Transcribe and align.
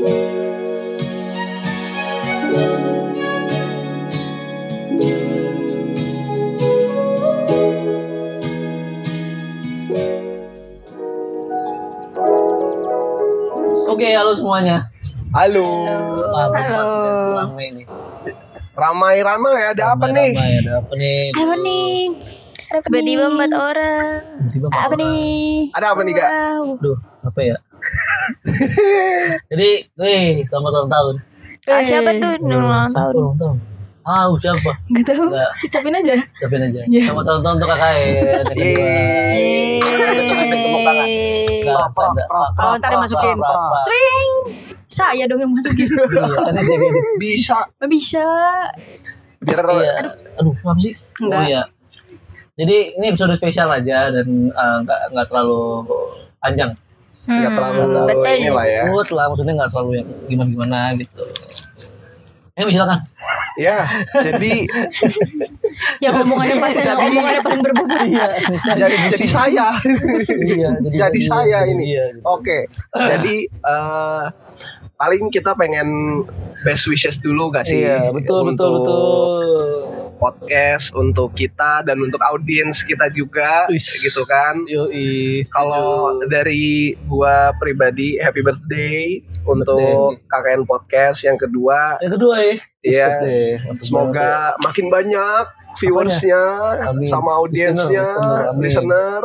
Oke, 0.00 0.08
halo 14.16 14.32
semuanya. 14.32 14.88
Halo. 15.36 15.68
Halo. 15.84 16.56
Halo. 16.56 16.88
Ramai 17.36 17.68
nih. 17.76 17.84
Ramai-ramai 18.72 19.76
ada 19.76 19.92
apa 19.92 20.08
nih? 20.08 20.32
Ramai, 20.32 20.52
ada 20.64 20.72
apa 20.80 20.92
nih? 20.96 21.36
Apa 21.36 21.54
nih? 21.60 22.16
Tiba-tiba 22.88 23.28
empat 23.36 23.52
orang. 23.52 24.24
Tiba-tiba 24.48 24.80
Apa 24.80 24.94
nih? 24.96 25.68
Ada 25.76 25.92
apa 25.92 26.00
nih, 26.08 26.14
Kak? 26.16 26.30
Wow. 26.32 26.80
Aduh, 26.80 26.96
apa 27.20 27.40
ya? 27.44 27.60
Jadi, 29.46 29.68
wih, 29.94 30.44
selamat 30.44 30.70
ulang 30.72 30.90
tahun. 30.90 31.14
Ah, 31.66 31.82
siapa 31.82 32.10
tuh 32.16 32.32
Siapa 32.34 32.56
ulang 32.56 32.90
tahun? 32.90 33.14
ulang 33.14 33.38
tahun? 33.38 33.56
Ah, 34.00 34.24
siapa? 34.34 34.70
Gak 34.90 35.04
tahu. 35.06 35.24
Enggak, 35.28 35.50
Ucapin 35.60 35.94
aja. 35.94 36.14
siapin 36.34 36.60
aja. 36.62 36.80
Iya. 36.84 37.02
Selamat 37.06 37.24
ulang 37.26 37.42
tahun 37.42 37.54
untuk 37.56 37.68
kakak 37.68 37.90
ya. 37.92 38.04
Besok 40.10 40.36
efek 40.38 40.58
tepuk 40.58 40.82
tangan. 40.82 41.08
Oh, 42.58 42.74
ntar 42.76 42.90
dimasukin. 42.90 43.36
Sering. 43.84 44.30
Saya 44.90 45.22
dong 45.24 45.38
yang 45.38 45.52
masukin. 45.54 45.86
Iya, 45.86 46.26
kan 46.42 46.54
gini. 46.58 46.88
Bisa. 47.20 47.58
Gak 47.78 47.90
bisa. 47.92 48.24
Biar 49.40 49.62
Iya. 49.62 49.92
Aduh, 50.36 50.54
apa 50.58 50.80
sih? 50.80 50.94
Enggak. 51.20 51.38
Oh 51.38 51.44
iya. 51.46 51.62
Jadi 52.56 52.76
ini 52.92 53.04
episode 53.08 53.32
spesial 53.36 53.70
aja 53.70 54.10
dan 54.10 54.28
eh, 54.48 54.76
nggak 54.82 55.00
nggak 55.14 55.26
terlalu 55.30 55.86
panjang. 56.42 56.72
Nggak 57.22 57.52
terlalu 57.52 57.80
Hmm, 57.82 58.06
betul. 58.06 58.24
inilah 58.32 58.66
ya. 58.66 58.82
Buat 58.88 59.08
lah, 59.10 59.24
maksudnya 59.28 59.54
nggak 59.54 59.70
terlalu 59.70 59.90
yang 59.96 60.08
gimana-gimana 60.26 60.78
gitu. 60.94 61.24
Eh, 62.52 62.66
silakan. 62.66 62.98
Ya, 63.56 63.88
jadi 64.14 64.52
Ya 66.02 66.12
omongannya 66.12 66.56
paling 66.58 66.76
Jadi- 66.86 67.04
omongannya 67.06 67.40
paling 67.40 67.60
berbobot. 67.62 68.00
Iya, 68.10 68.26
jadi 68.74 68.96
jadi 69.10 69.26
saya. 69.26 69.66
iya, 70.42 70.70
Jadi 70.78 71.20
saya 71.20 71.58
ini. 71.66 71.84
Iya. 71.90 72.04
Oke. 72.22 72.68
Jadi 72.92 73.48
eh 73.48 74.24
paling 74.94 75.28
kita 75.28 75.56
pengen 75.56 75.88
best 76.60 76.84
wishes 76.84 77.16
dulu 77.16 77.48
gak 77.48 77.64
sih? 77.64 77.80
Iya, 77.80 78.12
betul, 78.12 78.52
betul, 78.52 78.70
betul. 78.76 79.79
Podcast 80.20 80.92
untuk 80.92 81.32
kita 81.32 81.80
dan 81.88 81.96
untuk 81.96 82.20
audiens 82.20 82.84
kita 82.84 83.08
juga 83.08 83.64
gitu 83.72 84.20
kan. 84.28 84.52
Kalau 85.56 86.20
dari 86.28 86.92
gua 87.08 87.56
pribadi 87.56 88.20
happy 88.20 88.44
birthday 88.44 89.24
untuk 89.48 90.20
KKN 90.28 90.68
podcast 90.68 91.24
yang 91.24 91.40
kedua. 91.40 91.96
yang 92.04 92.12
kedua 92.12 92.36
ya. 92.44 92.54
Iya. 92.84 93.08
Ya. 93.24 93.56
Semoga 93.80 94.60
makin 94.60 94.92
banyak 94.92 95.44
viewersnya 95.80 96.42
sama 97.08 97.40
audiensnya, 97.40 98.04
Listener, 98.60 99.24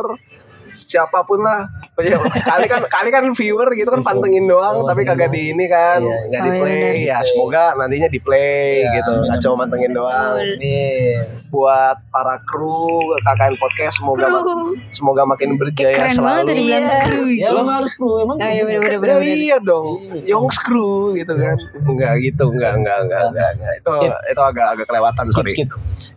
siapa 0.96 1.20
pun 1.22 1.38
lah. 1.38 1.68
Ya, 1.98 2.16
kali 2.20 2.64
kan 2.66 2.84
kali 2.86 3.08
kan 3.08 3.24
viewer 3.30 3.72
gitu 3.72 3.88
kan 3.90 4.00
pantengin 4.02 4.44
doang, 4.44 4.80
Oh, 4.80 4.84
tapi 4.84 5.00
iya. 5.00 5.08
kagak 5.10 5.30
di 5.30 5.48
ini 5.50 5.64
kan, 5.64 6.00
Iya, 6.02 6.16
nggak 6.26 6.38
iya. 6.38 6.46
di 6.46 6.50
play. 6.54 6.76
Oh, 6.76 6.84
Ya 6.84 6.92
iya. 6.94 7.16
semoga 7.22 7.62
nantinya 7.74 8.04
di 8.06 8.18
play 8.18 8.60
Iya, 8.78 8.92
gitu, 8.94 9.12
nggak 9.22 9.38
cuma 9.38 9.54
mantengin 9.58 9.92
doang. 9.92 10.36
Nih. 10.56 11.24
Buat 11.46 11.96
para 12.06 12.36
kru 12.42 12.92
KKN 13.18 13.54
podcast 13.56 13.96
semoga 13.96 14.24
ma- 14.26 14.40
Kru. 14.42 14.76
semoga 14.90 15.22
makin 15.24 15.48
berjaya 15.54 15.92
Keren 15.94 16.16
banget 16.16 16.44
selalu. 16.44 16.52
bilang 16.54 16.84
Iya. 16.84 16.98
kru. 17.02 17.22
Ya 17.30 17.46
emang 17.50 17.68
harus 17.70 17.92
kru 17.94 18.10
emang. 18.18 18.36
Oh, 18.36 18.44
iya, 18.46 18.62
bener-bener. 18.62 18.92
Ya 18.92 18.98
bener-bener. 18.98 19.36
iya 19.40 19.56
dong, 19.58 19.86
Yongs 20.22 20.56
Crew 20.58 20.94
gitu 21.14 21.32
kan. 21.34 21.56
Enggak 21.82 22.14
gitu, 22.20 22.44
enggak, 22.46 22.72
enggak, 22.74 22.98
enggak, 23.02 23.22
enggak, 23.26 23.48
enggak. 23.54 23.72
Itu 23.74 23.92
Skip. 23.94 24.12
itu 24.26 24.42
agak 24.42 24.66
agak 24.70 24.86
kelewatan, 24.86 25.24
Skip, 25.24 25.32
sorry. 25.34 25.52
skip. 25.54 25.68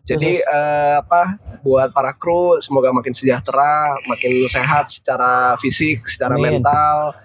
Jadi 0.03 0.31
eh, 0.41 0.93
apa 0.97 1.21
buat 1.59 1.89
para 1.89 2.11
kru 2.11 2.57
semoga 2.57 2.89
makin 2.89 3.11
sejahtera, 3.11 3.73
makin 4.05 4.31
sehat 4.45 4.68
secara 4.89 5.57
fisik, 5.57 6.05
secara 6.05 6.37
Amin. 6.37 6.61
mental. 6.61 7.17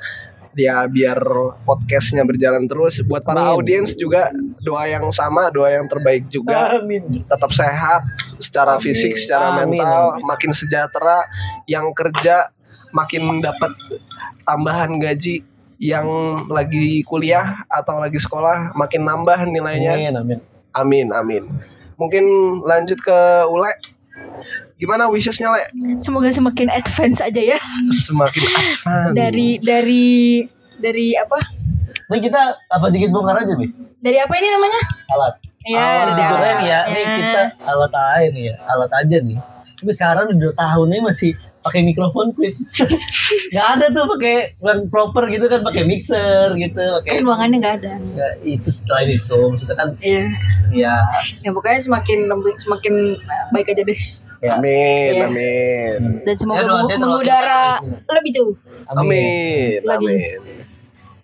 Ya 0.54 0.86
biar 0.86 1.18
podcastnya 1.66 2.22
berjalan 2.22 2.70
terus. 2.70 3.02
Buat 3.02 3.26
para 3.26 3.42
Amin. 3.42 3.58
audiens 3.58 3.98
juga 3.98 4.30
doa 4.62 4.86
yang 4.86 5.10
sama, 5.10 5.50
doa 5.50 5.66
yang 5.66 5.90
terbaik 5.90 6.30
juga. 6.30 6.78
Amin. 6.78 7.26
Tetap 7.26 7.50
sehat 7.50 8.06
secara 8.38 8.78
Amin. 8.78 8.86
fisik, 8.86 9.18
secara 9.18 9.58
Amin. 9.58 9.74
mental, 9.74 10.22
makin 10.22 10.54
sejahtera. 10.54 11.26
Yang 11.66 11.86
kerja 11.98 12.54
makin 12.94 13.42
dapat 13.42 13.72
tambahan 14.46 15.02
gaji. 15.02 15.42
Yang 15.82 16.06
lagi 16.46 17.02
kuliah 17.02 17.66
atau 17.66 17.98
lagi 17.98 18.22
sekolah 18.22 18.78
makin 18.78 19.02
nambah 19.02 19.50
nilainya. 19.50 19.98
Amin, 19.98 20.14
amin. 20.14 20.38
Amin, 20.74 21.06
amin. 21.10 21.44
Mungkin 21.98 22.24
lanjut 22.62 22.98
ke 23.02 23.18
Ule. 23.50 23.74
Gimana 24.74 25.06
wishesnya, 25.06 25.48
Le? 25.48 25.62
Semoga 25.96 26.28
semakin 26.28 26.66
advance 26.68 27.22
aja 27.22 27.38
ya 27.38 27.58
Semakin 27.96 28.42
advance. 28.44 29.14
dari 29.14 29.54
dari 29.60 30.06
dari 30.76 31.14
apa? 31.14 31.38
Nih 32.04 32.20
kita 32.20 32.40
apa 32.68 32.84
sedikit 32.90 33.10
bongkar 33.10 33.38
aja, 33.38 33.54
Bi? 33.54 33.70
Dari 33.98 34.18
apa 34.18 34.34
ini 34.34 34.48
namanya? 34.50 34.80
Alat. 35.08 35.34
Ya, 35.64 35.80
Alat. 35.80 36.12
dari 36.12 36.26
alat. 36.26 36.56
nih 36.58 36.68
ya, 36.68 36.80
nih 36.84 37.04
kita 37.16 37.42
alat 37.64 37.92
aja 37.94 38.28
nih 38.28 38.42
ya, 38.44 38.54
alat 38.66 38.92
aja 38.92 39.16
nih. 39.18 39.38
Tapi 39.74 39.90
sekarang 39.90 40.24
udah 40.26 40.38
dua 40.38 40.54
tahun 40.54 40.86
nih 40.88 41.00
masih 41.02 41.30
pakai 41.60 41.80
mikrofon 41.82 42.26
clip. 42.32 42.52
Gak 43.54 43.66
ada 43.74 43.86
tuh 43.88 44.04
pakai 44.06 44.58
yang 44.58 44.86
proper 44.86 45.24
gitu 45.28 45.46
kan, 45.46 45.62
pakai 45.62 45.82
mixer 45.82 46.52
gitu, 46.54 46.82
pakai 47.00 47.10
kan 47.10 47.22
ruangannya 47.22 47.56
nggak 47.58 47.74
ada. 47.80 47.92
Ya, 48.12 48.28
itu 48.44 48.68
setelah 48.68 49.06
itu 49.06 49.38
maksudnya 49.46 49.76
kan 49.76 49.88
Iya. 49.98 50.24
ya 50.70 50.94
Ya 51.40 51.50
pokoknya 51.50 51.80
semakin 51.80 52.28
semakin 52.58 52.94
baik 53.50 53.72
aja 53.72 53.82
deh. 53.82 54.00
Ya 54.44 54.52
Amin, 54.54 55.10
Iya. 55.10 55.24
amin. 55.26 56.00
Dan 56.20 56.34
semoga 56.36 56.60
Ya, 56.60 56.96
mengudara 56.96 57.80
lebih 58.12 58.30
jauh. 58.30 58.52
Amin, 58.92 59.80
Lagi. 59.80 60.04
amin. 60.04 60.38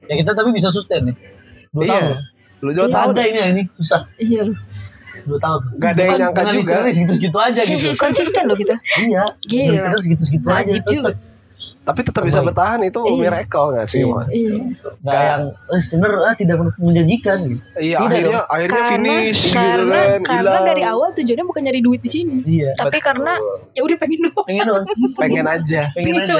Ya 0.07 0.15
kita 0.17 0.33
tapi 0.33 0.51
bisa 0.51 0.73
sustain 0.73 1.05
nih. 1.05 1.17
Dua 1.71 1.85
Iya. 1.85 1.93
tahun. 1.95 2.17
Lu 2.61 2.71
juga 2.73 2.87
Iya. 2.87 2.97
tahu 2.97 3.09
ada 3.13 3.23
ini 3.23 3.39
ini 3.47 3.63
susah. 3.71 4.01
Iya 4.17 4.41
loh. 4.43 4.57
Dua 5.21 5.39
tahun. 5.39 5.61
Gak 5.77 5.91
ada 5.93 6.03
yang 6.03 6.19
nyangka 6.19 6.43
juga. 6.51 6.75
segitu-segitu 6.89 7.37
aja 7.39 7.61
gitu. 7.63 7.87
Konsisten 8.05 8.43
loh 8.49 8.57
kita. 8.57 8.75
iya. 8.99 9.25
Gila. 9.45 10.01
Segitu-segitu 10.01 10.47
aja. 10.49 10.65
Wajib 10.65 10.83
juga. 10.89 11.11
Tapi 11.91 12.01
tetap 12.07 12.23
bisa 12.23 12.39
Terbaik. 12.39 12.55
bertahan 12.55 12.81
itu 12.87 13.01
Iya. 13.03 13.19
miracle 13.19 13.67
gak 13.75 13.87
sih? 13.87 14.01
Iya. 14.01 14.23
Iya. 14.31 14.55
Nggak 15.01 15.23
yang 15.27 15.43
listener 15.69 16.13
ah, 16.23 16.35
tidak 16.35 16.57
menjanjikan 16.79 17.39
gitu. 17.45 17.63
Iya, 17.77 17.97
Tidak 17.99 18.07
akhirnya 18.07 18.41
akhirnya 18.47 18.83
finish 18.87 19.41
gitu 19.43 19.59
karena, 19.59 19.99
kan. 19.99 20.21
karena 20.23 20.51
hilang. 20.55 20.65
dari 20.65 20.83
awal 20.87 21.09
tujuannya 21.11 21.45
bukan 21.45 21.63
nyari 21.67 21.81
duit 21.81 22.01
di 22.01 22.11
sini. 22.11 22.37
Iya. 22.47 22.71
Tapi 22.75 22.95
Betul. 22.95 23.07
karena 23.11 23.33
ya 23.75 23.81
udah 23.83 23.97
pengen 23.99 24.21
doang. 24.23 24.47
Pengen 24.47 24.65
doang. 24.65 24.85
pengen 25.19 25.47
aja. 25.47 25.81
Pengen 25.91 26.15
Pengen 26.15 26.23
aja. 26.23 26.37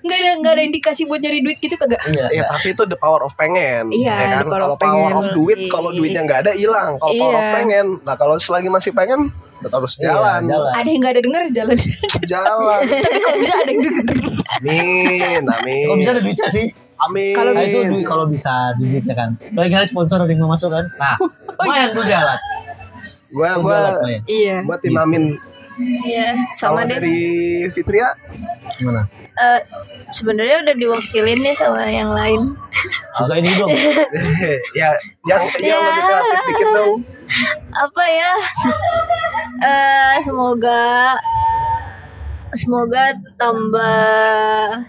Nggak 0.00 0.18
ada 0.18 0.30
nggak 0.36 0.52
ada 0.52 0.62
indikasi 0.62 1.02
buat 1.04 1.20
nyari 1.20 1.38
duit 1.40 1.56
gitu 1.56 1.74
kagak. 1.74 2.00
Iya. 2.04 2.26
Ya 2.30 2.44
tapi 2.46 2.68
itu 2.70 2.84
the 2.84 2.94
power 2.94 3.24
of 3.24 3.32
pengen. 3.34 3.88
Iya, 3.88 4.12
ya 4.12 4.26
kan? 4.34 4.46
Kalau 4.46 4.76
power 4.76 5.12
of 5.14 5.26
duit, 5.32 5.56
Iya. 5.56 5.70
kalau 5.70 5.90
duitnya 5.90 6.20
nggak 6.22 6.40
ada 6.44 6.52
hilang. 6.52 6.98
Kalau 6.98 7.14
power 7.14 7.32
Iya. 7.32 7.40
of 7.40 7.48
pengen, 7.54 7.86
nah 8.02 8.14
kalau 8.14 8.36
selagi 8.36 8.68
masih 8.68 8.92
pengen, 8.92 9.32
tetap 9.64 9.80
harus 9.80 9.94
Iya, 9.96 10.06
jalan. 10.10 10.40
jalan. 10.44 10.72
Ada 10.72 10.86
yang 10.86 11.00
nggak 11.00 11.12
ada 11.12 11.22
denger 11.22 11.42
jalan. 11.50 11.76
Jalan. 12.32 12.80
Tapi 12.86 13.18
kalau 13.18 13.38
bisa 13.38 13.54
ada 13.56 13.70
yang 13.70 13.80
denger. 13.80 14.04
Amin, 14.54 15.42
amin. 15.42 15.84
Kalau 15.84 15.96
bisa 15.98 16.10
ada 16.12 16.22
duitnya 16.22 16.48
sih. 16.48 16.66
Amin. 17.00 17.32
Kalau 17.32 17.50
itu 17.58 17.78
duit 17.82 18.04
kalau 18.04 18.24
bisa 18.26 18.52
duitnya 18.76 19.14
kan. 19.14 19.30
Lagi 19.50 19.70
kali 19.70 19.86
sponsor 19.86 20.18
ada 20.18 20.28
yang 20.28 20.40
mau 20.40 20.52
masuk 20.52 20.68
kan. 20.68 20.84
Nah, 20.94 21.16
lumayan 21.58 21.88
gue 21.88 22.04
jalan. 22.04 22.38
Gua 23.28 23.48
Gua 23.50 23.58
gua 23.58 23.74
jalan 23.74 23.92
lumayan. 23.98 24.22
Iya. 24.26 24.56
gua 24.62 24.76
tim 24.78 24.94
Amin. 24.94 25.24
Iya, 26.06 26.38
sama 26.54 26.86
deh. 26.86 26.94
dari 26.94 27.18
Fitria, 27.66 28.14
Gimana? 28.78 29.10
Eh, 29.34 29.60
sebenarnya 30.08 30.62
udah 30.62 30.70
diwakilin 30.72 31.42
nih 31.42 31.50
sama 31.52 31.82
yang 31.84 32.14
lain. 32.14 32.54
Susah 33.18 33.34
ini 33.34 33.50
dong. 33.52 33.74
ya 34.72 34.94
yang 35.26 35.42
yang 35.58 35.74
Ya. 35.74 35.82
lebih 35.82 36.02
kreatif 36.06 36.38
dikit 36.46 36.68
dong. 36.70 36.92
Apa 37.74 38.04
ya? 38.06 38.32
Eh, 39.62 40.14
semoga 40.26 41.14
semoga 42.54 43.14
tambah 43.38 43.94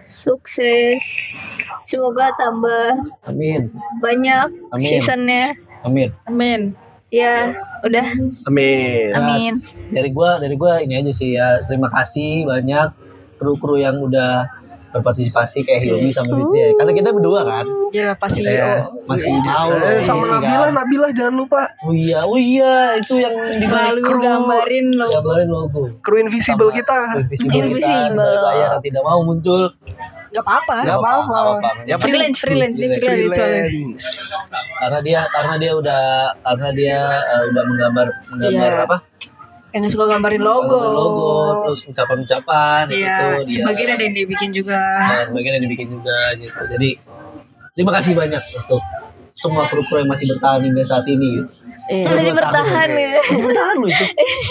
sukses. 0.05 1.01
Semoga 1.85 2.33
tambah 2.41 2.97
Amin. 3.29 3.69
banyak 4.01 4.49
Amin. 4.73 4.85
seasonnya. 4.85 5.53
Amin. 5.85 6.09
Amin. 6.25 6.73
Ya, 7.13 7.53
udah. 7.85 8.05
Amin. 8.49 9.13
Ya, 9.13 9.17
Amin. 9.21 9.53
dari 9.93 10.09
gua 10.09 10.41
dari 10.41 10.57
gua 10.57 10.81
ini 10.81 10.97
aja 10.97 11.13
sih 11.13 11.37
ya 11.37 11.61
terima 11.61 11.93
kasih 11.93 12.49
banyak 12.49 12.89
kru-kru 13.37 13.77
yang 13.77 14.01
udah 14.01 14.49
berpartisipasi 14.95 15.57
kayak 15.61 15.81
Hilmi 15.81 16.09
sama 16.09 16.31
Fitri 16.33 16.57
ya. 16.57 16.67
Karena 16.73 16.91
kita 16.93 17.09
berdua 17.11 17.41
kan 17.43 17.65
Gila 17.89 18.13
pasti 18.15 18.39
kita 18.39 18.51
ya 18.51 18.71
oh. 18.81 19.03
masih 19.05 19.31
mau 19.35 19.69
Eh, 19.69 19.97
isi 19.97 20.05
sama 20.05 20.23
kan. 20.23 20.39
Nabila, 20.39 20.67
Nabila 20.71 21.07
jangan 21.11 21.35
lupa 21.37 21.61
Oh 21.81 21.91
iya, 21.91 22.19
oh 22.21 22.35
iya 22.35 22.75
itu 22.95 23.13
yang 23.15 23.35
selalu 23.59 23.99
kru- 24.01 24.21
gambarin 24.21 24.87
logo. 24.91 25.11
gambarin 25.13 25.49
logo. 25.49 25.81
kru 25.99 26.15
invisible 26.17 26.67
Sama 26.67 26.77
kita. 26.77 26.99
Invisible, 27.17 27.55
Invisible. 27.57 28.33
kita 28.39 28.77
tidak 28.81 29.03
mau 29.03 29.19
muncul. 29.21 29.61
Gak 30.27 30.43
apa-apa. 30.43 30.75
nggak 30.83 30.99
apa-apa 30.99 31.39
ya 31.83 31.95
Freelance, 31.95 32.37
freelance 32.37 32.75
nih, 32.75 32.91
freelance 32.93 33.39
freelance 33.39 34.03
karena 34.75 34.99
dia 34.99 35.21
karena 35.31 35.53
dia 35.55 35.71
udah 35.73 36.03
karena 36.43 36.69
dia 36.71 36.97
eh, 37.23 37.43
udah 37.47 37.63
menggambar 37.63 38.07
menggambar 38.29 38.51
Iya. 38.69 38.83
apa 38.83 38.97
Yang 39.75 39.91
suka 39.99 40.05
gambarin 40.07 40.39
logo. 40.39 40.79
Logo 40.79 41.31
terus 41.67 41.83
ucapan-ucapan 41.91 42.87
Iya, 42.87 42.95
itu 42.95 43.25
dia 43.43 43.53
sebagian 43.59 43.89
ada 43.91 44.03
yang 44.07 44.15
dia 44.15 44.25
bikin 44.31 44.49
juga. 44.55 44.79
Nah, 44.79 45.23
sebagian 45.27 45.53
yang 45.59 45.63
dibikin 45.67 45.87
juga 45.91 46.17
gitu 46.39 46.61
jadi 46.71 46.89
terima 47.75 47.91
kasih 47.99 48.15
banyak 48.15 48.39
untuk 48.55 48.79
semua 49.35 49.67
kru-kru 49.67 49.99
yang 49.99 50.07
masih 50.07 50.31
bertahan 50.31 50.63
hingga 50.63 50.79
saat 50.81 51.03
ini 51.05 51.43
gitu. 51.43 51.49
Iya. 51.91 52.07
Masih 52.07 52.31
bertahan 52.31 52.87
ya. 52.89 53.03
ya. 53.05 53.21
masih 53.21 53.43
bertahan 53.43 53.75
loh 53.75 53.89
itu 53.91 54.05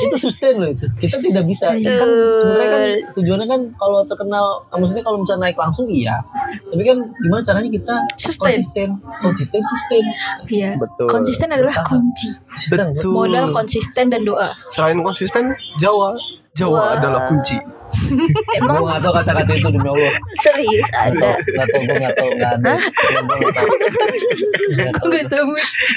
itu 0.05 0.17
sustain 0.21 0.55
loh 0.55 0.69
itu 0.69 0.85
kita 1.01 1.17
tidak 1.19 1.45
bisa 1.49 1.73
Iya. 1.73 1.97
kan 1.97 2.09
sebenarnya 2.37 2.69
kan 2.69 2.83
tujuannya 3.11 3.47
kan 3.49 3.61
kalau 3.75 4.01
terkenal 4.05 4.45
maksudnya 4.71 5.01
kalau 5.01 5.19
misalnya 5.19 5.43
naik 5.43 5.57
langsung 5.57 5.89
iya 5.89 6.21
tapi 6.63 6.85
kan 6.85 7.01
gimana 7.17 7.41
caranya 7.41 7.71
kita 7.73 7.95
Sustain. 8.15 8.61
konsisten 8.61 8.89
konsisten 9.19 9.61
sustain 9.65 10.05
Iya. 10.47 10.71
betul 10.77 11.09
Konsisten 11.09 11.49
adalah 11.49 11.73
Bertahan. 11.75 11.97
kunci. 11.97 12.29
konsisten 12.45 12.79
Betul. 12.93 13.13
Modal 13.17 13.47
konsisten 13.51 14.05
dan 14.07 14.21
doa. 14.23 14.49
selain 14.69 15.01
konsisten 15.01 15.45
Jawa 15.81 16.13
Jawa 16.53 16.77
Wah. 16.77 16.89
adalah 16.95 17.21
kunci 17.25 17.57
gue 17.94 18.56
Emang 18.61 18.82
nggak 18.85 19.00
tahu 19.02 19.12
kata-kata 19.17 19.52
itu 19.55 19.69
demi 19.70 19.88
Allah. 19.88 20.12
Serius 20.43 20.88
ada. 20.94 21.31
nggak 21.38 21.67
tahu 21.70 21.82
gue 21.87 21.96
nggak 22.02 22.14
tahu 22.19 22.29
nggak 22.35 22.52
ada. 22.61 22.75
Gue 23.25 23.49
Gue 24.94 25.08
gak 25.11 25.26
tau 25.31 25.44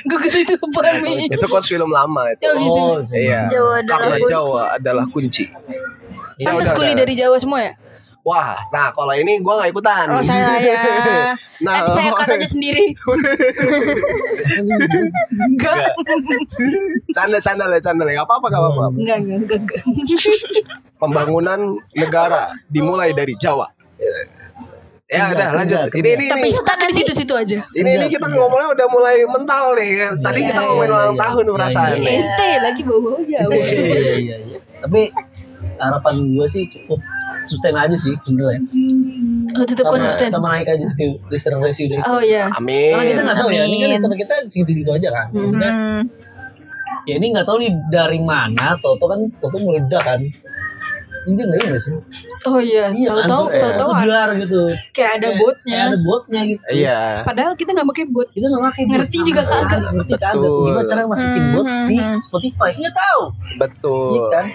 Gue 0.08 0.18
gak 0.18 0.32
tau 0.32 0.42
itu 0.42 0.54
apa 0.58 0.80
Mi. 1.02 1.14
itu 1.28 1.46
quotes 1.48 1.68
film 1.70 1.90
lama 1.92 2.32
itu. 2.34 2.42
Oh 2.46 2.56
gitu. 2.56 2.82
Oh 2.82 2.96
iya. 3.16 3.50
Jawa 3.50 3.82
adalah 3.82 3.98
karena 3.98 4.18
kunci. 4.18 4.32
Jawa 4.32 4.62
adalah 4.78 5.06
kunci. 5.10 5.44
Iya, 6.38 6.54
Pantes 6.54 6.70
kuli 6.78 6.94
dari 6.94 7.14
Jawa 7.18 7.38
semua 7.42 7.60
ya 7.66 7.74
wah 8.28 8.60
nah 8.76 8.92
kalau 8.92 9.16
ini 9.16 9.40
gua 9.40 9.64
nggak 9.64 9.72
ikutan. 9.72 10.06
Oh 10.12 10.20
saya 10.20 10.60
ya. 10.60 10.82
Nah 11.58 11.82
Nanti 11.82 11.90
saya 11.98 12.14
cut 12.14 12.30
aja 12.30 12.46
sendiri. 12.46 12.94
Enggak. 15.48 15.90
Canda 17.18 17.38
canda 17.42 17.66
lah 17.66 17.80
canda 17.82 18.04
lah. 18.06 18.14
Nggak 18.14 18.28
apa 18.30 18.36
apa 18.38 18.48
nggak 18.52 18.62
apa 18.62 18.70
apa 18.70 18.88
Enggak 18.94 19.18
enggak 19.26 19.38
enggak, 19.42 19.60
enggak. 19.66 19.82
pembangunan 21.02 21.60
negara 21.98 22.54
dimulai 22.70 23.10
dari 23.16 23.34
Jawa. 23.42 23.74
Ya 25.08 25.32
Enggak, 25.32 25.34
udah 25.34 25.48
lanjut. 25.56 25.78
enggak, 25.88 25.98
ini 25.98 26.10
ini. 26.14 26.26
Tapi 26.30 26.48
stuck 26.52 26.78
di 26.84 26.94
situ-situ 26.94 27.34
aja. 27.34 27.60
Ini, 27.74 27.90
ini 27.96 28.06
kita 28.12 28.28
ngomongnya 28.28 28.70
udah 28.76 28.88
mulai 28.92 29.16
mental 29.26 29.74
nih. 29.74 29.90
Kan. 29.98 30.12
Tadi 30.20 30.40
Iya, 30.44 30.48
kita 30.52 30.60
iya, 30.62 30.68
ngomongin 30.68 30.90
iya, 30.92 30.98
ulang 31.00 31.10
iya. 31.16 31.22
tahun 31.24 31.44
Iya, 31.48 31.54
perasaan 31.56 31.88
iya, 31.90 31.98
nih. 31.98 32.16
Ente 32.22 32.50
lagi 32.60 32.82
bawa-bawa 32.84 33.20
Jawa 33.24 33.52
iya 33.56 33.72
iya 34.20 34.38
iya 34.44 34.60
tapi 34.78 35.02
harapan 35.78 36.16
gue 36.38 36.48
sih 36.50 36.64
cukup 36.70 37.00
sustain 37.48 37.74
aja 37.74 37.96
sih 37.96 38.14
sebenarnya. 38.28 38.62
Oh 39.56 39.64
tetap 39.66 39.88
sama, 39.88 39.94
konsisten. 39.98 40.30
sama 40.30 40.48
naik 40.54 40.68
aja 40.68 40.86
ke 40.94 41.06
listener 41.32 41.60
ratio 41.64 41.86
dari 41.88 42.02
Oh 42.04 42.20
iya. 42.22 42.52
Amin. 42.52 42.94
karena 42.94 43.06
kita 43.08 43.22
nggak 43.24 43.38
tahu 43.40 43.50
ya 43.56 43.64
ini 43.64 43.76
kan 43.80 43.90
listener 43.96 44.18
kita 44.20 44.36
segitu-gitu 44.52 44.92
aja 44.92 45.10
kan. 45.10 45.28
Hmm. 45.34 46.02
ya 47.08 47.14
ini 47.16 47.32
nggak 47.32 47.48
tahu 47.48 47.64
nih 47.64 47.72
dari 47.88 48.20
mana 48.20 48.76
Toto 48.84 49.08
kan 49.08 49.32
Toto 49.40 49.56
meledak 49.64 50.04
kan 50.04 50.20
ini 51.28 51.36
nggak 51.38 51.48
iya 51.54 51.68
nggak 51.68 51.82
sih 51.82 51.94
Oh 52.46 52.58
iya 52.58 52.84
Iya 52.90 53.10
kan? 53.12 53.28
Tahu-tahu 53.28 53.46
Iya. 53.48 53.60
Tahu-tahu 53.62 53.92
ada- 53.92 54.02
biar 54.02 54.30
gitu 54.40 54.62
kayak 54.90 55.12
ada 55.14 55.30
botnya 55.36 55.68
kayak 55.70 55.86
ada 55.86 55.98
botnya 56.02 56.42
gitu 56.46 56.64
Iya. 56.72 57.00
Padahal 57.22 57.54
kita 57.54 57.70
gak 57.74 57.88
pakai 57.88 58.06
bot 58.08 58.28
kita 58.30 58.46
nggak 58.48 58.64
pakai 58.66 58.84
bot 58.84 58.96
Ngerti 58.98 59.18
juga 59.22 59.42
kagak. 59.44 59.82
ngerti 59.94 60.14
kagak 60.16 60.32
Betul. 60.34 60.64
gimana 60.64 60.84
cara 60.84 61.02
masukin 61.06 61.44
bot 61.52 61.66
di 61.86 61.98
Spotify 62.22 62.70
nggak 62.74 62.96
tahu 62.96 63.22
iya 63.28 63.58
Betul. 63.60 64.24
kan 64.32 64.46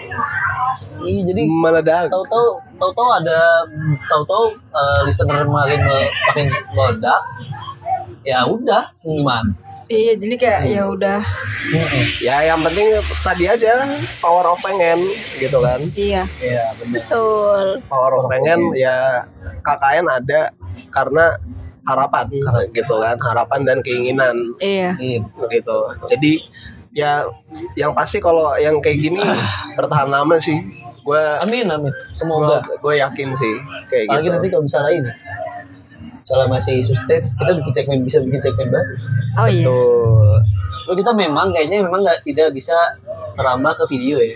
iya 1.03 1.21
jadi 1.23 1.41
Meledak. 1.45 2.05
tahu-tahu 2.09 2.47
tahu-tahu 2.75 3.09
ada 3.13 3.39
tahu-tahu 4.05 4.43
eh, 4.51 4.99
listener 5.05 5.45
makin 5.45 5.79
makin 6.25 6.45
meledak 6.71 7.21
ya 8.23 8.39
udah 8.45 8.89
gimana 8.99 9.51
Iya 9.93 10.13
jadi 10.17 10.35
kayak 10.41 10.61
ya 10.73 10.83
udah 10.89 11.21
Ya 12.19 12.35
yang 12.43 12.59
penting 12.65 12.99
tadi 13.23 13.45
aja 13.47 14.01
power 14.19 14.43
of 14.49 14.59
pengen 14.59 15.05
gitu 15.37 15.61
kan. 15.61 15.85
Iya 15.93 16.25
ya 16.41 16.73
benar 16.81 17.05
Betul. 17.05 17.65
Power 17.87 18.11
of 18.19 18.25
pengen 18.27 18.73
ya 18.73 19.23
KKN 19.63 20.05
ada 20.09 20.51
karena 20.89 21.37
harapan 21.85 22.25
gitu 22.73 22.95
kan. 22.99 23.15
Harapan 23.21 23.59
dan 23.63 23.77
keinginan 23.85 24.35
Iya 24.59 24.97
iya 24.97 25.21
gitu. 25.53 25.77
Jadi 26.09 26.41
ya 26.93 27.25
yang 27.77 27.93
pasti 27.93 28.17
kalau 28.21 28.57
yang 28.57 28.81
kayak 28.81 28.99
gini 28.99 29.21
bertahan 29.77 30.09
lama 30.09 30.35
sih. 30.41 30.57
Gue 31.03 31.19
amin 31.43 31.67
amin 31.67 31.91
semoga 32.15 32.63
gue 32.63 32.93
yakin 32.95 33.35
sih 33.35 33.53
kayak 33.91 34.07
apalagi 34.07 34.23
gitu. 34.23 34.35
nanti 34.39 34.47
kalau 34.47 34.63
misalnya 34.63 34.91
ini 34.95 35.11
misalnya 36.23 36.47
masih 36.49 36.75
sustain 36.79 37.21
kita 37.29 37.51
bikin 37.53 37.73
segmen 37.73 37.97
bisa 38.01 38.17
bikin 38.19 38.39
segmen 38.39 38.67
baru 38.69 38.93
Oh 39.35 39.47
iya 39.47 39.63
Tuh. 39.63 40.39
Loh, 40.83 40.95
kita 40.95 41.11
memang 41.11 41.51
kayaknya 41.51 41.79
memang 41.81 42.01
nggak 42.01 42.23
tidak 42.23 42.51
bisa 42.51 42.75
merambah 43.33 43.75
ke 43.75 43.85
video 43.89 44.17
ya 44.17 44.35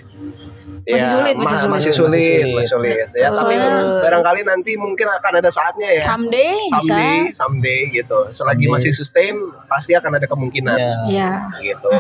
Masih 0.85 1.03
Ya, 1.03 1.11
sulit, 1.11 1.35
masih 1.35 1.43
ma- 1.43 1.59
sulit. 1.59 1.73
masih 1.75 1.91
sulit, 1.91 2.15
Masih 2.15 2.55
masih 2.55 2.71
sulit. 2.71 3.07
Ya, 3.11 3.27
tapi 3.27 3.59
Soalnya- 3.59 3.99
barangkali 3.99 4.41
nanti 4.41 4.71
mungkin 4.75 5.03
akan 5.09 5.33
ada 5.35 5.51
saatnya 5.51 5.91
ya. 5.91 5.99
Someday 6.01 6.55
someday, 6.65 7.27
bisa 7.27 7.35
someday 7.37 7.79
gitu. 7.91 8.17
Selagi 8.31 8.63
Someday. 8.63 8.71
masih 8.71 8.91
sustain, 8.93 9.35
pasti 9.67 9.91
akan 9.91 10.15
ada 10.15 10.23
kemungkinan 10.25 10.79
ya 10.79 10.95
Iya 11.03 11.31
gitu. 11.61 11.91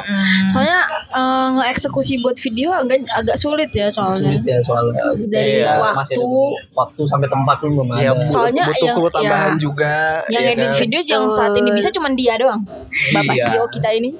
Soalnya 0.47 0.87
eh, 1.17 1.47
nge-eksekusi 1.51 2.21
buat 2.21 2.37
video 2.37 2.69
agak 2.71 3.01
agak 3.11 3.33
sulit 3.35 3.69
ya 3.71 3.89
soalnya. 3.89 4.29
Sulit 4.29 4.45
ya 4.45 4.59
soalnya. 4.61 5.01
Dari 5.17 5.65
masih 5.65 6.13
waktu. 6.13 6.21
ada 6.21 6.77
waktu 6.77 7.01
sampai 7.03 7.27
tempat 7.27 7.55
pun 7.57 7.69
belum 7.73 7.87
Ya, 7.95 8.13
ada. 8.13 8.21
Soalnya 8.23 8.63
butuh 8.67 8.85
yang- 8.85 8.95
kru 8.95 9.07
tambahan 9.09 9.51
ya, 9.51 9.57
juga. 9.57 9.95
Yang 10.27 10.43
ya 10.43 10.51
edit 10.53 10.69
kan? 10.69 10.79
video 10.79 11.01
yang 11.03 11.23
saat 11.27 11.53
ini 11.53 11.69
bisa 11.73 11.89
cuman 11.89 12.13
dia 12.13 12.37
doang. 12.37 12.61
Bapak 13.11 13.33
Iya. 13.33 13.43
CEO 13.49 13.65
kita 13.67 13.89
ini. 13.91 14.11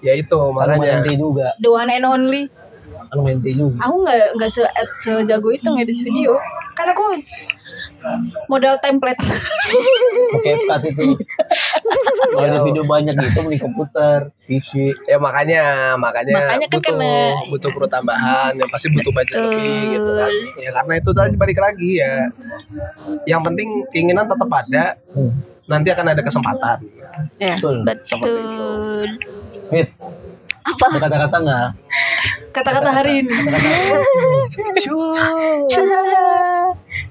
Ya 0.00 0.12
itu 0.14 0.38
makanya. 0.54 1.02
ente 1.02 1.12
juga. 1.16 1.50
The 1.58 1.66
one 1.66 1.90
and 1.90 2.04
only. 2.04 2.42
Kan 3.06 3.18
ente 3.24 3.50
juga. 3.50 3.76
Aku 3.82 3.94
nggak 4.00 4.38
nggak 4.38 4.50
se 4.50 4.62
sejago 5.00 5.50
itu 5.50 5.66
ngedit 5.66 5.98
video. 6.00 6.38
Karena 6.72 6.92
aku 6.92 7.04
modal 8.46 8.76
template. 8.78 9.16
Cut 9.18 10.82
itu 10.84 11.02
kalau 12.36 12.46
ada 12.46 12.60
video 12.60 12.84
banyak 12.84 13.14
gitu 13.16 13.38
beli 13.40 13.56
komputer 13.56 14.18
PC 14.44 14.92
Ya 15.04 15.16
makanya, 15.16 15.96
makanya, 15.96 16.36
Makanya 16.36 16.66
kan 16.68 16.76
butuh 16.76 16.92
karena- 16.92 17.34
butuh 17.48 17.70
kru 17.72 17.86
tambahan 17.88 18.52
yang 18.54 18.68
pasti 18.68 18.92
butuh 18.92 19.10
budget 19.10 19.34
Betul. 19.34 19.48
lebih 19.48 19.80
gitu 19.96 20.10
kan. 20.12 20.32
Ya 20.60 20.70
karena 20.76 20.92
itu 21.00 21.10
tadi 21.10 21.34
balik 21.34 21.58
lagi 21.58 21.90
ya. 21.98 22.14
Yang 23.24 23.40
penting 23.48 23.68
keinginan 23.90 24.28
tetap 24.28 24.46
ada. 24.46 25.00
Hmm. 25.16 25.32
Nanti 25.66 25.88
akan 25.90 26.06
ada 26.14 26.22
kesempatan. 26.22 26.78
ya. 27.40 27.56
betul 27.56 27.82
Betul. 27.82 29.08
Mit 29.72 29.88
Apa? 30.62 30.86
kata-kata 30.98 31.36
nggak 31.42 31.68
Kata-kata 32.54 32.90
hari 32.90 33.22
ini 33.22 33.34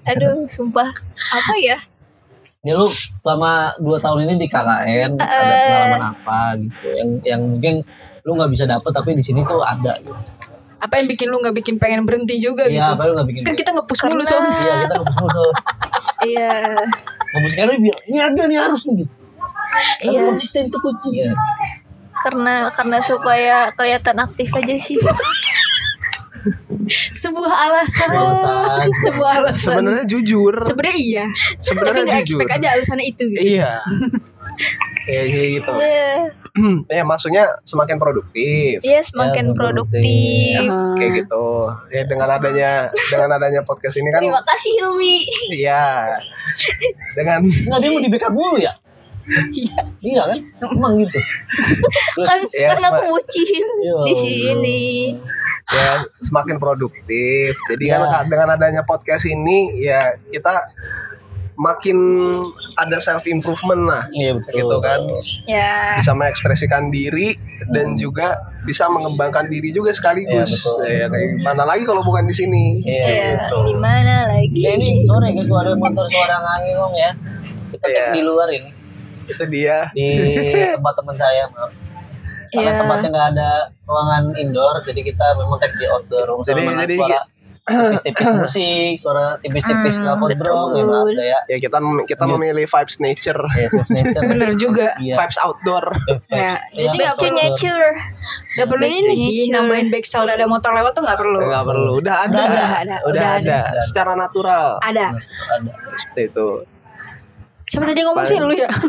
Aduh, 0.06 0.46
sumpah. 0.48 0.90
Apa 1.32 1.54
ya? 1.58 1.78
Ya 2.66 2.74
lu 2.74 2.90
selama 3.16 3.52
dua 3.78 3.98
tahun 3.98 4.26
ini 4.26 4.34
di 4.36 4.48
KKN 4.48 5.12
ada 5.16 5.24
Eh. 5.24 5.62
pengalaman 5.62 6.04
apa 6.12 6.38
gitu 6.58 6.88
yang 6.92 7.10
yang 7.22 7.42
mungkin 7.46 7.74
lu 8.22 8.32
nggak 8.34 8.50
bisa 8.50 8.66
dapet 8.66 8.90
tapi 8.90 9.14
di 9.14 9.22
sini 9.22 9.42
tuh 9.42 9.62
ada 9.62 9.96
gitu 9.98 10.18
Apa 10.76 10.98
yang 10.98 11.08
bikin 11.08 11.30
lu 11.30 11.38
nggak 11.40 11.56
bikin 11.56 11.76
pengen 11.78 12.04
berhenti 12.04 12.36
juga 12.36 12.66
Iya, 12.66 12.74
gitu 12.76 12.92
apa 12.92 13.04
lu 13.06 13.14
nggak 13.16 13.28
bikin 13.28 13.42
Kan 13.44 13.56
kita 13.56 13.70
nge-push 13.72 14.02
mulu 14.04 14.22
soalnya 14.22 14.50
Iya, 14.52 14.74
kita 14.82 14.94
nggak 14.96 15.14
musuh. 15.16 15.52
Iya. 16.22 16.54
Ngemusiknya 17.32 17.64
lu 17.64 17.74
bilang, 17.80 18.02
ini 18.06 18.20
ada 18.20 18.42
nih 18.44 18.58
harus 18.60 18.82
nih 18.84 18.96
gitu. 19.02 19.14
Karena 20.00 20.12
Iya. 20.12 20.22
konsisten 20.26 20.64
tuh 20.68 20.80
kunci 20.80 21.10
ya. 21.16 21.32
Karena 22.18 22.54
karena 22.70 22.98
supaya 23.00 23.56
kelihatan 23.72 24.18
aktif 24.20 24.50
aja 24.52 24.76
sih. 24.76 24.98
Sebuah 27.14 27.54
alasan 27.66 28.10
Alasan. 28.10 28.88
Sebuah 29.02 29.32
alasan 29.42 29.74
Sebenarnya 29.74 30.06
jujur. 30.06 30.54
Sebenarnya 30.62 30.98
iya 30.98 31.26
Tapi 31.26 31.62
Sebenarnya 31.62 32.02
nggak 32.04 32.22
jujur. 32.24 32.40
expect 32.40 32.52
aja 32.54 32.68
alasannya 32.74 33.06
itu 33.06 33.24
gitu 33.30 33.42
Iya. 33.42 33.72
Kayak 35.06 35.26
kayak 35.28 35.50
gitu. 35.60 35.72
Iya. 35.76 36.10
Ya 36.88 37.04
maksudnya 37.04 37.44
semakin 37.68 38.00
produktif. 38.00 38.80
Iya, 38.80 39.04
semakin 39.04 39.46
Ya, 39.46 39.54
produktif. 39.54 40.60
Kayak 40.96 41.12
gitu. 41.20 41.46
Ya 41.92 42.02
dengan 42.08 42.28
adanya 42.32 42.72
dengan 43.12 43.30
adanya 43.36 43.62
podcast 43.62 44.00
ini 44.00 44.08
kan 44.08 44.24
Terima 44.24 44.40
kasih 44.40 44.72
Hilmi. 44.72 45.18
iya. 45.52 46.16
Dengan 47.12 47.44
Enggak 47.44 47.80
dia 47.84 47.90
mau 47.92 48.00
di 48.00 48.08
backup 48.08 48.32
mulu 48.32 48.56
ya? 48.56 48.72
Iya. 49.52 49.80
Iya 50.00 50.22
kan? 50.32 50.40
Emang 50.72 50.94
gitu. 50.96 51.20
Terus 52.16 52.24
Kan 52.24 52.40
Ya, 52.56 52.72
karena 52.72 52.88
aku 52.94 53.04
bucin 53.12 53.66
di 53.84 54.14
sini. 54.16 54.84
Ya 55.68 55.90
semakin 56.20 56.58
produktif. 56.58 57.58
Jadi 57.68 57.86
Ya. 57.88 58.02
kan 58.02 58.26
dengan 58.26 58.50
adanya 58.52 58.82
podcast 58.82 59.26
ini 59.26 59.74
ya 59.80 60.14
kita 60.28 60.54
makin 61.56 61.96
ada 62.76 63.00
self 63.00 63.24
improvement 63.26 63.88
lah 63.88 64.04
Iya 64.12 64.36
betul. 64.36 64.54
gitu 64.60 64.78
kan 64.78 65.00
Ya. 65.48 65.96
bisa 65.96 66.12
mengekspresikan 66.12 66.92
diri 66.92 67.40
dan 67.72 67.96
juga 67.96 68.36
bisa 68.62 68.92
mengembangkan 68.92 69.48
diri 69.48 69.72
juga 69.72 69.90
sekaligus 69.90 70.52
betul. 70.68 70.84
ya, 70.84 71.08
kayak 71.08 71.40
mana 71.40 71.64
lagi 71.64 71.88
kalau 71.88 72.04
bukan 72.04 72.28
di 72.28 72.36
sini 72.36 72.84
Iya. 72.84 73.08
Ya, 73.08 73.28
gitu. 73.40 73.58
di 73.66 73.76
mana 73.78 74.28
lagi? 74.28 74.52
Ya 74.54 74.76
ini 74.76 75.02
sore 75.02 75.32
kalau 75.32 75.56
ada 75.58 75.72
motor 75.74 76.06
suara 76.06 76.44
angin 76.54 76.76
ngomong 76.76 76.94
ya. 76.94 77.12
Kita 77.72 77.86
take 77.88 78.12
di 78.12 78.22
luar 78.22 78.48
ini 78.52 78.70
itu 79.26 79.44
dia 79.48 79.90
di 79.90 80.38
tempat 80.70 80.94
teman 80.94 81.16
saya 81.16 81.48
maaf. 81.50 81.72
Karena 82.56 82.72
Iya. 82.72 82.80
tempatnya 82.80 83.10
nggak 83.10 83.28
ada 83.32 83.50
ruangan 83.84 84.24
indoor, 84.34 84.76
jadi 84.82 85.02
kita 85.04 85.26
memang 85.36 85.58
take 85.58 85.76
di 85.76 85.86
outdoor. 85.86 86.26
Kalau 86.26 86.44
Jadi- 86.44 86.66
jadi- 86.78 86.98
suara 86.98 87.20
tipis-tipis 87.66 88.30
musik, 88.46 88.94
suara 88.96 89.26
tipis-tipis 89.42 89.96
Hmm, 89.96 90.04
knalpot 90.06 90.30
bro, 90.32 90.54
betul. 90.70 91.08
ya 91.12 91.26
ya. 91.26 91.40
ya 91.48 91.58
kita 91.58 91.78
kita 92.06 92.24
Iya. 92.24 92.32
memilih 92.32 92.66
vibes 92.68 92.96
nature 93.00 93.42
Ya, 93.52 93.68
Fifth 93.68 93.90
Nature. 93.98 94.22
Bener 94.24 94.50
juga. 94.54 94.88
Iya. 94.96 95.16
vibes 95.18 95.38
outdoor 95.40 95.86
Ya, 96.06 96.14
Iya, 96.30 96.52
jadi 96.70 96.96
nggak 96.96 97.16
perlu 97.18 97.34
nature. 97.36 97.86
nggak 98.54 98.68
perlu 98.70 98.86
ini 98.86 99.14
sih 99.16 99.50
nambahin 99.50 99.90
back 99.90 100.06
sound 100.06 100.30
ada 100.30 100.46
motor 100.46 100.72
lewat 100.72 100.94
tuh 100.94 101.02
nggak 101.02 101.18
perlu. 101.18 101.42
nggak 101.42 101.66
perlu 101.66 101.92
udah 101.98 102.16
ada 102.22 102.30
Udah 102.30 102.46
ada, 102.46 102.54
udah, 102.54 102.68
ada, 102.70 102.76
ada, 102.78 102.96
udah 103.10 103.28
ada. 103.36 103.60
secara 103.84 104.14
natural 104.14 104.78
Ada. 104.80 105.08
Ada. 105.10 105.72
seperti 105.96 106.22
itu 106.30 106.48
Siapa 107.66 107.86
tadi 107.86 108.02
ngomong 108.02 108.24
sih 108.24 108.38
lu 108.38 108.54
ya? 108.54 108.70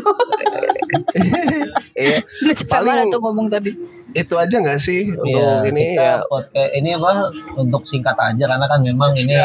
Iya, 1.93 2.21
Lu 2.45 2.51
cepet 2.53 2.69
Paling- 2.71 2.87
banget 2.87 3.05
tuh 3.09 3.19
ngomong 3.19 3.47
tadi. 3.49 3.71
itu 4.13 4.33
aja 4.33 4.55
nggak 4.55 4.79
sih 4.79 5.09
untuk 5.09 5.29
Iya, 5.35 5.65
ini 5.67 5.83
ya 5.93 6.21
podcast 6.23 6.71
ini 6.73 6.89
apa 6.91 7.11
untuk 7.55 7.81
singkat 7.83 8.13
aja 8.15 8.43
karena 8.47 8.65
kan 8.65 8.79
memang 8.79 9.13
ini 9.13 9.37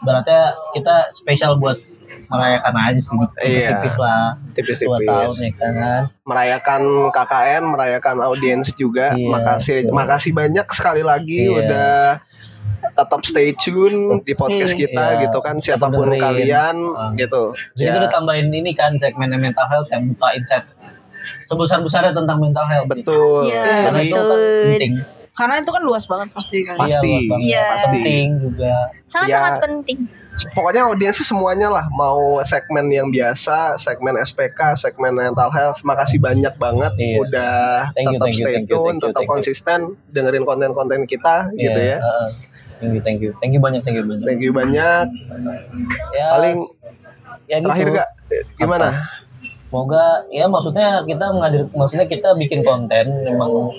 berarti 0.00 0.34
kita 0.72 1.10
spesial 1.10 1.54
buat 1.56 1.78
merayakan 2.26 2.74
aja 2.76 2.98
sih 2.98 3.14
Iya. 3.14 3.26
tipis-tipis 3.36 3.96
lah 3.96 4.34
dua 4.34 4.98
tahun 4.98 5.30
tipis-tipis 5.30 5.34
ya 5.36 5.50
kan 5.52 6.02
merayakan 6.22 6.82
KKN 7.10 7.62
merayakan 7.64 8.16
audiens 8.20 8.70
juga 8.72 9.12
Iya, 9.12 9.28
makasih 9.28 9.76
betul. 9.84 9.94
makasih 9.94 10.32
banyak 10.32 10.66
sekali 10.70 11.02
lagi 11.02 11.40
Iya. 11.44 11.54
udah 11.60 11.92
tetap 12.90 13.20
stay 13.22 13.52
tune 13.54 13.96
di 14.20 14.32
podcast 14.32 14.72
Iya. 14.72 14.80
kita 14.82 15.04
Iya. 15.06 15.20
gitu 15.22 15.38
kan 15.38 15.56
siapa 15.56 15.86
pun 15.86 16.08
dengerin. 16.08 16.20
kalian 16.20 16.76
Ah. 16.90 17.10
gitu 17.14 17.52
Jadi 17.72 17.84
kita 17.84 17.92
ya 17.92 18.00
udah 18.00 18.10
tambahin 18.10 18.48
ini 18.48 18.72
kan 18.72 18.96
segmen 18.96 19.30
mental 19.32 19.66
health 19.66 19.88
yang 19.88 20.04
buka 20.06 20.28
insight 20.32 20.64
sebesar-besarnya 21.42 22.12
tentang 22.12 22.38
mental 22.38 22.64
health. 22.64 22.88
betul 22.88 23.44
Iya, 23.44 23.62
Karena 23.84 23.98
jadi 23.98 24.06
itu 24.06 24.14
kan 24.14 24.24
betul. 24.24 24.40
penting. 24.66 24.94
Karena 25.30 25.54
itu 25.56 25.70
kan 25.70 25.82
luas 25.82 26.04
banget 26.04 26.28
pasti 26.30 26.58
kan. 26.60 26.74
Pas- 26.76 26.90
Pasti. 26.90 27.14
Iya. 27.16 27.36
Iya. 27.38 27.64
Pasti. 27.70 27.88
Penting 27.94 28.28
juga. 28.40 28.74
Sangat-sangat 29.06 29.52
Ya. 29.52 29.60
penting. 29.62 29.98
pokoknya 30.54 30.86
audiensnya 30.86 31.26
semuanya 31.26 31.68
lah 31.68 31.84
mau 31.90 32.16
segmen 32.44 32.86
yang 32.88 33.10
biasa 33.10 33.74
segmen 33.76 34.14
SPK 34.16 34.72
segmen 34.74 35.10
mental 35.12 35.50
health 35.50 35.82
makasih 35.82 36.16
banyak 36.16 36.54
banget 36.56 36.92
Iya. 36.94 37.16
udah 37.18 37.58
Thank 37.90 38.06
you, 38.06 38.08
tetap 38.08 38.22
thank 38.22 38.32
you, 38.32 38.40
stay 38.40 38.54
thank 38.54 38.62
you, 38.62 38.70
tune 38.70 38.80
thank 38.86 38.94
you, 38.94 39.02
tetap 39.02 39.14
thank 39.16 39.26
you. 39.26 39.32
konsisten 39.34 39.80
dengerin 40.08 40.44
konten-konten 40.44 41.00
kita 41.04 41.36
gitu 41.52 41.74
Iya, 41.76 41.92
ya 41.92 41.98
heeh. 41.98 42.28
Thank 42.80 42.92
you, 42.96 43.00
thank 43.04 43.20
you. 43.20 43.30
Thank 43.38 43.52
you 43.52 43.60
banyak, 43.60 43.84
thank 43.84 43.96
you 43.96 44.04
banyak. 44.04 44.24
thank 44.24 44.40
you 44.40 44.52
banyak 44.56 45.06
Ya, 46.16 46.26
paling 46.32 46.56
ya 47.44 47.56
gitu. 47.60 47.66
terakhir 47.68 47.86
gak 47.92 48.08
gimana 48.56 48.88
Semoga 49.68 50.26
ya 50.32 50.50
maksudnya 50.50 51.04
kita 51.04 51.30
mengadir 51.30 51.62
maksudnya 51.70 52.06
kita 52.08 52.34
bikin 52.34 52.66
konten 52.66 53.06
memang 53.22 53.70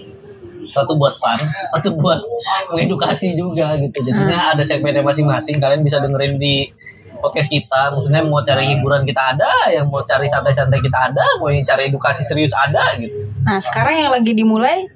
satu 0.72 0.96
buat 0.96 1.20
fun, 1.20 1.36
satu 1.75 2.00
buat 2.00 2.24
mengedukasi 2.72 3.36
juga 3.36 3.75
gitu. 3.75 4.00
Jadinya 4.00 4.55
ada 4.55 4.63
segmennya 4.63 5.03
masing-masing. 5.03 5.60
Kalian 5.60 5.84
bisa 5.84 6.00
dengerin 6.00 6.39
di 6.39 6.72
podcast 7.20 7.51
kita. 7.51 7.91
Maksudnya 7.91 8.24
mau 8.24 8.39
cari 8.39 8.72
hiburan 8.72 9.03
kita 9.03 9.36
ada, 9.36 9.51
yang 9.67 9.91
mau 9.91 10.00
cari 10.08 10.31
santai-santai 10.31 10.79
kita 10.79 11.12
ada, 11.12 11.25
mau 11.43 11.51
yang 11.51 11.67
cari 11.67 11.91
edukasi 11.91 12.24
serius 12.24 12.55
ada 12.55 12.96
gitu. 12.96 13.20
Nah 13.43 13.60
sekarang 13.60 14.08
yang 14.08 14.12
lagi 14.15 14.31
dimulai 14.31 14.88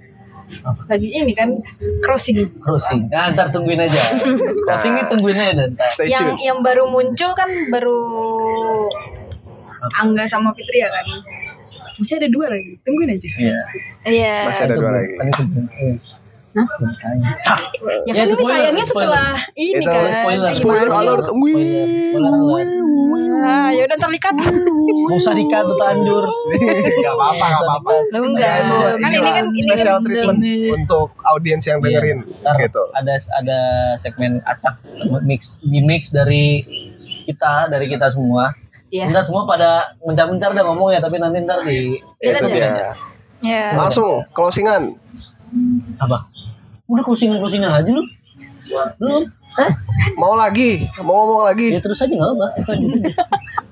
lagi 0.85 1.07
ini 1.09 1.33
kan 1.33 1.53
crossing. 2.01 2.47
Crossing. 2.59 3.09
Nah, 3.09 3.31
ntar 3.31 3.49
tungguin 3.49 3.77
aja. 3.77 3.97
Crossing 4.65 4.93
ini 4.93 5.03
tungguin 5.05 5.35
aja 5.35 5.53
ntar. 5.65 5.87
stay 5.89 6.07
Yang 6.07 6.35
tune 6.35 6.41
yang 6.41 6.59
baru 6.61 6.87
muncul 6.87 7.31
kan 7.33 7.49
baru 7.69 7.99
Angga 9.95 10.25
sama 10.25 10.49
Fitri 10.53 10.81
ya 10.81 10.89
kan. 10.89 11.05
Masih 11.95 12.17
ada 12.17 12.27
dua 12.27 12.49
lagi. 12.49 12.75
Tungguin 12.81 13.09
aja. 13.09 13.29
Iya. 13.31 13.59
Iya. 14.05 14.35
masih 14.45 14.63
ada 14.65 14.75
dua 14.75 14.91
lagi 14.91 15.09
Kan 15.13 15.25
itu 15.29 15.41
belum. 15.45 15.65
Hah? 16.55 16.67
Sak. 17.35 17.59
Ya, 18.07 18.13
Ya, 18.13 18.13
kan 18.15 18.25
itu 18.25 18.31
ini 18.31 18.39
spoiler, 18.39 18.55
tayangnya 18.55 18.85
spoiler. 18.87 19.11
setelah 19.11 19.29
ini 19.55 19.75
Itu 19.75 19.91
kan. 19.91 20.11
spoiler, 20.13 20.47
Gimana 20.47 20.55
spoiler 20.55 20.87
sih? 20.87 20.95
alert 20.95 21.25
Spoiler, 21.27 21.87
spoiler 22.07 22.33
alert. 22.33 22.69
Ah, 23.35 23.69
ya 23.69 23.83
udah 23.83 23.97
terlihat. 23.97 24.33
Mau 25.05 25.17
usah 25.17 25.33
dikat 25.33 25.65
tuh 25.65 25.75
tanjur. 25.75 26.23
Gak 27.03 27.13
apa-apa, 27.13 27.45
gak 27.45 27.61
apa-apa. 27.61 27.91
Lu 28.13 28.19
enggak. 28.31 28.55
Kan 29.01 29.11
ini 29.11 29.29
kan 29.29 29.45
ini 29.51 29.67
kan 29.67 29.77
special 29.77 29.97
treatment 29.99 30.39
untuk 30.71 31.09
audiens 31.23 31.63
yang 31.65 31.79
dengerin 31.81 32.23
Ntar 32.41 32.55
gitu. 32.61 32.81
ada 32.93 33.13
ada 33.35 33.59
segmen 33.97 34.39
acak 34.45 34.77
mix 35.21 35.59
di 35.59 35.79
mix 35.81 36.09
dari 36.09 36.63
kita 37.25 37.67
dari 37.67 37.89
kita 37.89 38.07
semua. 38.07 38.53
Iya. 38.89 39.09
Ntar 39.09 39.25
semua 39.25 39.43
pada 39.43 39.97
mencar-mencar 40.01 40.53
udah 40.53 40.65
ngomong 40.71 40.89
ya, 40.93 40.99
tapi 41.01 41.17
nanti 41.17 41.41
ntar 41.43 41.65
di 41.65 41.99
Iya, 42.21 42.31
Itu 42.39 42.45
iya. 42.47 42.69
dia. 42.69 42.89
Ya. 43.43 43.65
Langsung 43.75 44.23
closingan. 44.31 44.95
apa? 45.97 46.27
Udah 46.85 47.03
closingan 47.03 47.41
closingan 47.41 47.71
aja 47.71 47.89
lu. 47.89 48.03
Belum. 49.55 49.73
Mau 50.19 50.33
lagi? 50.35 50.85
Mau 50.99 51.15
ngomong 51.23 51.47
lagi? 51.47 51.71
Ya 51.71 51.79
terus 51.79 52.03
aja 52.03 52.11
nggak 52.11 52.31
apa. 52.35 52.47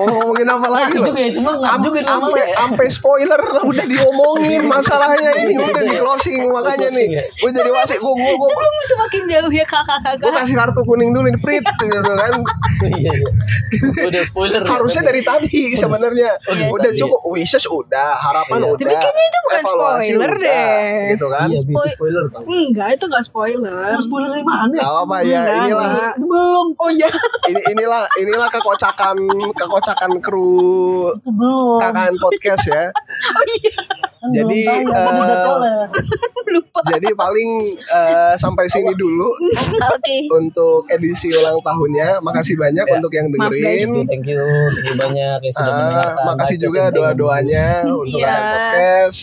Mau 0.00 0.08
ngomongin 0.08 0.48
apa 0.48 0.66
lagi 0.66 0.96
loh? 0.96 1.06
juga 1.06 1.20
ya, 1.20 1.30
cuma 1.30 1.50
Am- 1.60 1.82
juga 1.82 1.98
Sampai 2.00 2.40
ya. 2.40 2.56
sampai 2.56 2.86
spoiler 2.88 3.36
lah 3.38 3.62
udah 3.70 3.84
diomongin 3.84 4.60
masalahnya 4.64 5.30
ini 5.38 5.54
udah 5.54 5.82
di 5.82 5.94
closing 5.94 6.48
makanya 6.48 6.88
nih. 6.88 7.06
Ya. 7.12 7.24
Gue 7.28 7.50
jadi 7.50 7.68
wasit 7.70 7.98
gue 7.98 8.08
gue 8.10 8.32
gue 8.32 8.48
Sebelum 8.48 8.74
semakin 8.86 9.22
jauh 9.26 9.52
ya 9.52 9.64
kakak-kakak. 9.64 10.32
kasih 10.34 10.56
kartu 10.56 10.80
kuning 10.82 11.10
dulu 11.10 11.26
nih 11.26 11.36
prit 11.38 11.60
gitu 11.82 12.00
kan. 12.10 12.32
Iya 12.80 13.12
iya. 13.12 13.28
Udah 14.02 14.22
spoiler. 14.24 14.60
ya. 14.60 14.68
Harusnya 14.70 15.02
dari 15.04 15.20
tadi 15.20 15.48
sebenarnya. 15.74 16.30
Iya 16.40 16.66
Udah 16.70 16.90
cukup 16.92 17.20
wishes 17.30 17.64
udah, 17.64 18.16
harapan 18.16 18.58
Iya. 18.58 18.68
udah. 18.70 18.80
Tapi 18.80 18.94
kayaknya 18.96 19.24
itu 19.26 19.38
bukan 19.40 19.62
spoiler 19.62 20.32
deh. 20.34 20.96
Gitu 21.10 21.26
kan. 21.28 21.48
Iya, 21.50 21.58
spoiler 21.92 22.24
tau. 22.26 22.42
Enggak, 22.42 22.88
itu 22.94 23.04
enggak 23.04 23.24
spoiler. 23.24 23.94
Spoiler 24.00 24.28
dari 24.30 24.44
mana? 24.44 24.72
Gak 24.72 24.94
apa 25.00 25.16
ya 25.22 25.40
inilah 25.60 25.90
belum. 26.16 26.66
Oh 26.76 26.88
iya. 26.88 27.08
ini 27.42 27.60
inilah 27.68 28.06
inilah 28.16 28.48
kekocakan 28.48 29.16
kekocakan 29.52 29.89
kru 30.20 31.10
Itu 31.12 31.30
belum. 31.30 31.78
KKN 31.80 32.14
podcast 32.16 32.64
ya. 32.66 32.84
Oh 33.30 33.44
iya. 33.46 33.72
Jadi, 34.36 34.68
eh? 34.68 34.84
Lupa. 36.52 36.80
Jadi 36.84 37.08
paling 37.14 37.50
eh, 37.72 38.34
sampai 38.36 38.66
sini 38.66 38.92
dulu 38.92 39.32
Oke. 39.86 40.28
untuk 40.30 40.84
edisi 40.88 41.32
ulang 41.32 41.56
tahunnya. 41.60 42.20
Makasih 42.20 42.56
banyak 42.56 42.84
Ya. 42.84 42.92
untuk 42.96 43.12
yang 43.12 43.30
Maaf, 43.30 43.48
guys. 43.48 43.80
dengerin. 43.80 43.88
Thank 44.04 44.28
you, 44.28 44.44
thank 44.68 44.90
you 44.90 44.98
banyak 44.98 45.38
yang 45.40 45.54
sudah 45.54 45.64
Ah, 45.64 45.78
mendengarkan. 45.78 46.24
makasih 46.26 46.56
juga 46.58 46.82
doa-doanya 46.90 47.66
untuk. 47.86 48.20
KKN 48.20 48.44
podcast 48.44 49.18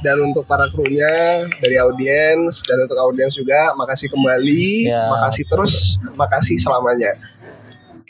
dan 0.00 0.16
untuk 0.22 0.44
para 0.46 0.66
krunya 0.70 1.12
dari 1.58 1.76
audiens 1.76 2.64
dan 2.64 2.80
untuk 2.80 2.96
audiens 2.96 3.34
juga 3.34 3.74
makasih 3.74 4.08
kembali, 4.08 4.88
Ya. 4.88 5.04
makasih 5.10 5.44
terus, 5.46 6.00
makasih 6.14 6.56
selamanya. 6.56 7.12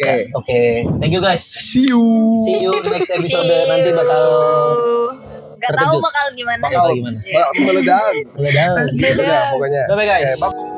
Oke, 0.00 0.32
Oke, 0.32 0.60
thank 0.96 1.12
you 1.12 1.20
guys. 1.20 1.44
see 1.44 1.92
you. 1.92 2.00
See 2.48 2.56
you 2.64 2.72
next 2.88 3.12
episode 3.12 3.44
See 3.44 3.68
nanti 3.68 3.92
you. 3.92 3.96
bakal 4.00 4.22
Gak 5.60 5.76
tahu 5.76 6.00
bakal 6.00 6.26
gimana. 6.32 6.64
Bakal 6.64 6.88
gimana. 6.96 7.18
meledak. 7.60 8.12
Meledak. 8.32 8.96
Udah 8.96 9.42
pokoknya. 9.52 9.82
Bye 9.92 9.96
bye 10.00 10.08
guys. 10.08 10.32
Oke, 10.40 10.40
bye. 10.40 10.69